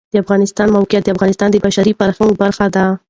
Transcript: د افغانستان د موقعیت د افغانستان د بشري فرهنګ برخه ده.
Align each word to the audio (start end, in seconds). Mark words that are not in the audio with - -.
د 0.13 0.15
افغانستان 0.23 0.65
د 0.69 0.73
موقعیت 0.77 1.03
د 1.05 1.09
افغانستان 1.15 1.47
د 1.51 1.55
بشري 1.65 1.93
فرهنګ 1.99 2.31
برخه 2.41 2.65
ده. 2.75 2.85